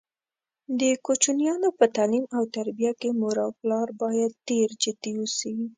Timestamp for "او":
2.35-2.43, 3.45-3.51